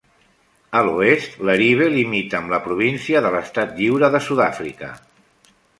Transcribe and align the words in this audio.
A 0.79 0.81
l'oest, 0.87 1.35
Leribe 1.49 1.91
limita 1.97 2.41
amb 2.41 2.55
la 2.57 2.61
Província 2.71 3.25
de 3.27 3.35
l'Estat 3.39 3.79
Lliure 3.79 4.15
de 4.17 4.27
Sud-àfrica. 4.31 4.93